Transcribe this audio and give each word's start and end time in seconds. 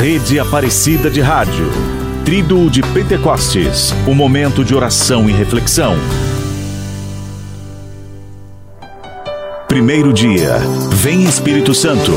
Rede 0.00 0.40
Aparecida 0.40 1.10
de 1.10 1.20
Rádio. 1.20 1.66
Trido 2.24 2.70
de 2.70 2.80
Pentecostes. 2.80 3.92
Um 4.08 4.14
momento 4.14 4.64
de 4.64 4.74
oração 4.74 5.28
e 5.28 5.32
reflexão. 5.34 5.94
Primeiro 9.68 10.10
dia. 10.10 10.56
Vem 10.90 11.24
Espírito 11.24 11.74
Santo. 11.74 12.12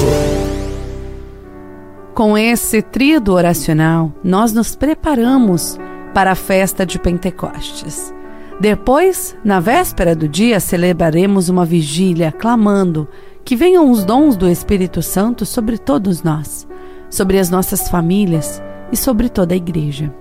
Com 2.13 2.37
esse 2.37 2.81
trido 2.81 3.33
oracional, 3.33 4.13
nós 4.23 4.53
nos 4.53 4.77
preparamos 4.77 5.77
para 6.13 6.31
a 6.31 6.35
festa 6.35 6.85
de 6.85 6.97
Pentecostes. 6.97 8.13
Depois, 8.61 9.35
na 9.43 9.59
véspera 9.59 10.15
do 10.15 10.25
dia, 10.25 10.61
celebraremos 10.61 11.49
uma 11.49 11.65
vigília 11.65 12.31
clamando 12.31 13.09
que 13.43 13.57
venham 13.57 13.91
os 13.91 14.05
dons 14.05 14.37
do 14.37 14.47
Espírito 14.47 15.01
Santo 15.01 15.45
sobre 15.45 15.77
todos 15.77 16.23
nós, 16.23 16.65
sobre 17.13 17.37
as 17.37 17.49
nossas 17.51 17.87
famílias 17.89 18.61
e 18.91 18.97
sobre 18.97 19.29
toda 19.29 19.53
a 19.53 19.57
igreja. 19.57 20.11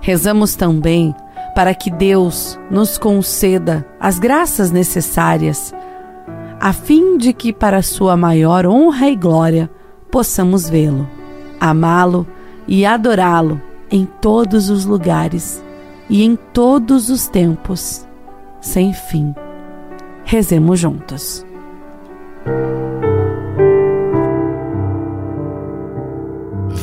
Rezamos 0.00 0.56
também 0.56 1.14
para 1.54 1.72
que 1.72 1.90
Deus 1.90 2.58
nos 2.68 2.98
conceda 2.98 3.86
as 4.00 4.18
graças 4.18 4.72
necessárias, 4.72 5.72
a 6.60 6.72
fim 6.72 7.16
de 7.16 7.32
que, 7.32 7.52
para 7.52 7.82
sua 7.82 8.16
maior 8.16 8.66
honra 8.66 9.08
e 9.08 9.14
glória, 9.14 9.70
possamos 10.10 10.68
vê-lo 10.68 11.08
amá-lo 11.60 12.26
e 12.66 12.84
adorá-lo 12.84 13.60
em 13.90 14.04
todos 14.04 14.68
os 14.68 14.84
lugares 14.84 15.64
e 16.10 16.22
em 16.22 16.36
todos 16.36 17.08
os 17.08 17.28
tempos, 17.28 18.06
sem 18.60 18.92
fim. 18.92 19.34
Rezemos 20.24 20.80
juntos. 20.80 21.46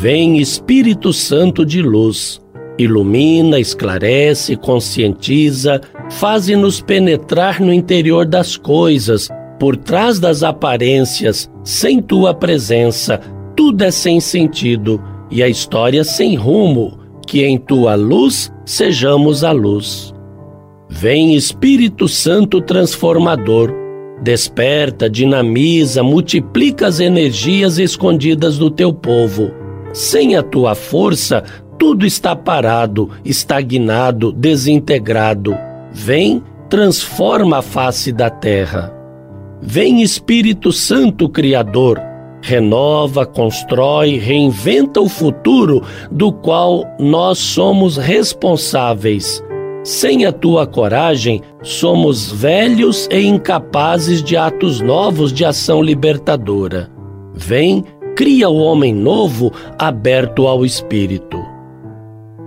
Vem 0.02 0.40
Espírito 0.40 1.14
Santo 1.14 1.64
de 1.64 1.80
luz, 1.80 2.42
ilumina, 2.76 3.60
esclarece, 3.60 4.56
conscientiza, 4.56 5.80
faze-nos 6.10 6.82
penetrar 6.82 7.62
no 7.62 7.72
interior 7.72 8.26
das 8.26 8.58
coisas, 8.58 9.30
por 9.60 9.78
trás 9.78 10.20
das 10.20 10.42
aparências, 10.42 11.48
sem 11.64 12.02
tua 12.02 12.34
presença 12.34 13.22
tudo 13.56 13.84
é 13.84 13.92
sem 13.92 14.20
sentido 14.20 15.00
e 15.30 15.44
a 15.44 15.48
história 15.48 16.04
sem 16.04 16.34
rumo, 16.34 16.98
que 17.28 17.44
em 17.44 17.60
tua 17.60 17.94
luz 17.94 18.52
sejamos 18.66 19.44
a 19.44 19.52
luz. 19.52 20.16
Vem 20.90 21.36
Espírito 21.36 22.08
Santo 22.08 22.60
transformador, 22.60 23.72
desperta, 24.20 25.08
dinamiza, 25.08 26.02
multiplica 26.02 26.88
as 26.88 27.00
energias 27.00 27.78
escondidas 27.78 28.58
do 28.58 28.72
teu 28.72 28.92
povo. 28.92 29.61
Sem 29.94 30.36
a 30.36 30.44
tua 30.44 30.76
força, 30.76 31.44
tudo 31.78 32.06
está 32.06 32.36
parado, 32.36 33.10
estagnado, 33.26 34.32
desintegrado. 34.32 35.58
Vem, 35.92 36.44
transforma 36.70 37.58
a 37.58 37.62
face 37.62 38.12
da 38.12 38.30
terra. 38.30 38.94
Vem 39.62 40.02
Espírito 40.02 40.72
Santo 40.72 41.28
Criador, 41.28 42.02
renova, 42.42 43.26
constrói, 43.26 44.18
reinventa 44.18 45.02
o 45.02 45.10
futuro 45.10 45.84
do 46.10 46.32
qual 46.32 46.86
nós 47.00 47.38
somos 47.38 47.98
responsáveis. 47.98 49.44
Sem 49.84 50.26
a 50.26 50.32
tua 50.32 50.68
coragem, 50.68 51.42
somos 51.64 52.32
velhos 52.32 53.08
e 53.12 53.26
incapazes 53.26 54.24
de 54.24 54.38
atos 54.38 54.80
novos 54.80 55.34
de 55.34 55.44
ação 55.44 55.82
libertadora. 55.82 56.90
Vem, 57.34 57.84
cria 58.16 58.50
o 58.50 58.58
homem 58.58 58.94
novo, 58.94 59.52
aberto 59.78 60.48
ao 60.48 60.66
Espírito. 60.66 61.38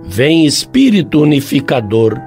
Vem, 0.03 0.45
Espírito 0.45 1.21
unificador, 1.21 2.19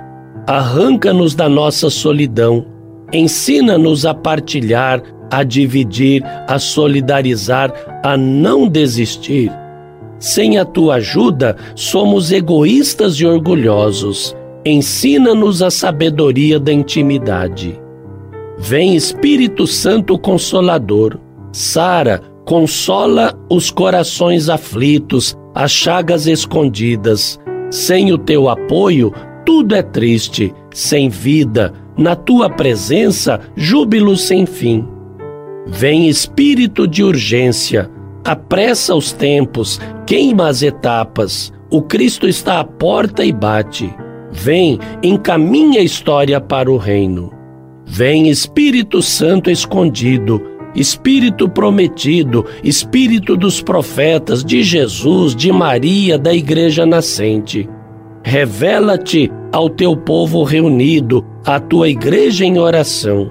arranca-nos 0.47 1.34
da 1.34 1.48
nossa 1.48 1.90
solidão, 1.90 2.67
ensina-nos 3.13 4.05
a 4.05 4.13
partilhar, 4.13 5.02
a 5.30 5.42
dividir, 5.42 6.23
a 6.46 6.58
solidarizar, 6.58 7.73
a 8.02 8.17
não 8.17 8.67
desistir. 8.67 9.52
Sem 10.18 10.58
a 10.58 10.64
tua 10.64 10.96
ajuda, 10.96 11.57
somos 11.74 12.33
egoístas 12.33 13.14
e 13.14 13.27
orgulhosos. 13.27 14.34
Ensina-nos 14.64 15.63
a 15.63 15.70
sabedoria 15.70 16.58
da 16.58 16.73
intimidade. 16.73 17.80
Vem 18.58 18.96
Espírito 18.96 19.67
Santo 19.67 20.18
Consolador. 20.18 21.18
Sara, 21.52 22.20
consola 22.48 23.39
os 23.51 23.70
corações 23.70 24.48
aflitos, 24.48 25.36
as 25.55 25.70
chagas 25.70 26.27
escondidas. 26.27 27.39
Sem 27.70 28.11
o 28.11 28.17
teu 28.17 28.48
apoio, 28.48 29.13
tudo 29.45 29.75
é 29.75 29.83
triste, 29.83 30.55
sem 30.73 31.11
vida. 31.11 31.75
Na 31.95 32.17
tua 32.17 32.48
presença, 32.48 33.39
júbilo 33.55 34.17
sem 34.17 34.47
fim. 34.47 34.89
Vem 35.67 36.08
espírito 36.08 36.89
de 36.89 37.05
urgência, 37.05 37.91
apressa 38.25 38.95
os 38.95 39.13
tempos, 39.13 39.79
queima 40.07 40.48
as 40.48 40.63
etapas. 40.63 41.53
O 41.70 41.83
Cristo 41.83 42.27
está 42.27 42.61
à 42.61 42.64
porta 42.64 43.23
e 43.27 43.31
bate. 43.31 43.95
Vem, 44.33 44.79
encaminha 45.03 45.81
a 45.81 45.85
história 45.85 46.41
para 46.41 46.73
o 46.73 46.79
reino. 46.79 47.31
Vem 47.85 48.31
Espírito 48.31 49.03
Santo 49.03 49.51
escondido, 49.51 50.41
Espírito 50.78 51.48
prometido, 51.48 52.46
Espírito 52.62 53.36
dos 53.36 53.61
profetas, 53.61 54.44
de 54.44 54.62
Jesus, 54.62 55.34
de 55.34 55.50
Maria, 55.50 56.16
da 56.16 56.33
Igreja 56.33 56.86
nascente. 56.86 57.68
Revela-te 58.22 59.28
ao 59.50 59.68
teu 59.68 59.96
povo 59.96 60.44
reunido, 60.44 61.24
à 61.44 61.58
tua 61.58 61.89
igreja 61.89 62.44
em 62.44 62.58
oração. 62.58 63.28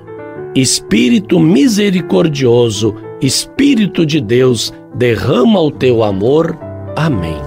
Espírito 0.53 1.39
misericordioso, 1.39 2.95
Espírito 3.21 4.05
de 4.05 4.19
Deus, 4.19 4.73
derrama 4.93 5.61
o 5.61 5.71
teu 5.71 6.03
amor. 6.03 6.57
Amém. 6.97 7.46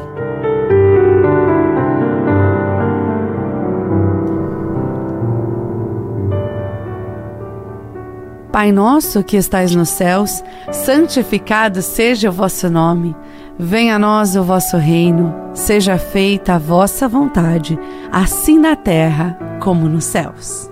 Pai 8.61 8.73
nosso 8.73 9.25
que 9.25 9.39
estais 9.39 9.75
nos 9.75 9.89
céus, 9.89 10.45
santificado 10.71 11.81
seja 11.81 12.29
o 12.29 12.33
vosso 12.33 12.69
nome. 12.69 13.17
Venha 13.59 13.97
a 13.97 13.99
nós 13.99 14.37
o 14.37 14.43
vosso 14.45 14.77
reino, 14.77 15.35
seja 15.55 15.97
feita 15.97 16.57
a 16.57 16.59
vossa 16.59 17.09
vontade, 17.09 17.79
assim 18.13 18.59
na 18.59 18.77
terra 18.77 19.39
como 19.61 19.89
nos 19.89 20.05
céus. 20.05 20.71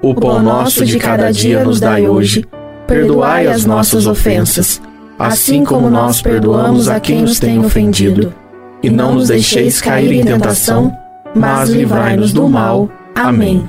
O 0.00 0.14
pão 0.14 0.42
nosso 0.42 0.82
de 0.82 0.98
cada 0.98 1.30
dia 1.30 1.62
nos 1.62 1.78
dai 1.78 2.08
hoje. 2.08 2.42
Perdoai 2.86 3.46
as 3.48 3.66
nossas 3.66 4.06
ofensas, 4.06 4.80
assim 5.18 5.62
como 5.62 5.90
nós 5.90 6.22
perdoamos 6.22 6.88
a 6.88 6.98
quem 6.98 7.20
nos 7.20 7.38
tem 7.38 7.58
ofendido. 7.58 8.32
E 8.82 8.88
não 8.88 9.12
nos 9.12 9.28
deixeis 9.28 9.78
cair 9.82 10.10
em 10.10 10.24
tentação, 10.24 10.90
mas 11.34 11.68
livrai-nos 11.68 12.32
do 12.32 12.48
mal. 12.48 12.88
Amém. 13.14 13.68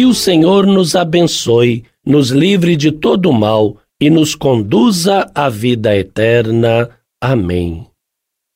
Que 0.00 0.06
o 0.06 0.14
Senhor 0.14 0.66
nos 0.66 0.96
abençoe, 0.96 1.84
nos 2.06 2.30
livre 2.30 2.74
de 2.74 2.90
todo 2.90 3.30
mal 3.34 3.76
e 4.00 4.08
nos 4.08 4.34
conduza 4.34 5.30
à 5.34 5.50
vida 5.50 5.94
eterna. 5.94 6.88
Amém. 7.22 7.86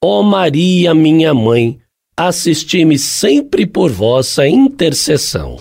Ó 0.03 0.23
Maria, 0.23 0.95
minha 0.95 1.35
mãe, 1.35 1.79
assisti-me 2.17 2.99
sempre 2.99 3.67
por 3.67 3.93
vossa 3.93 4.49
intercessão. 4.49 5.53